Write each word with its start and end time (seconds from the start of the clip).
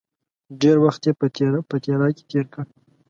ډېر 0.61 0.77
وخت 0.85 1.01
یې 1.07 1.13
په 1.69 1.75
تیراه 1.83 2.09
کې 2.15 2.23
تېر 2.31 2.45
کړ. 2.53 2.65